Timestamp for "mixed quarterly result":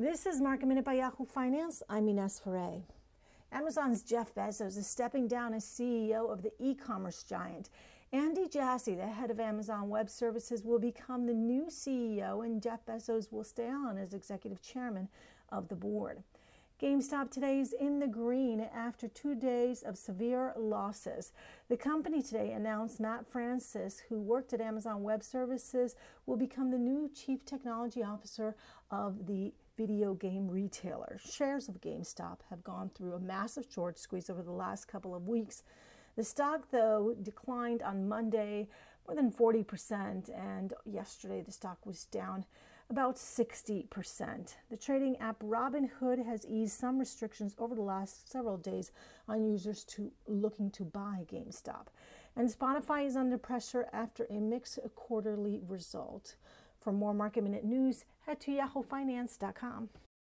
54.40-56.36